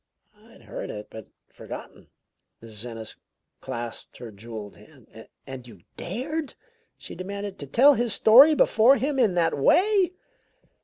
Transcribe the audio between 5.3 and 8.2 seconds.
"And you dared," she demanded, "to tell his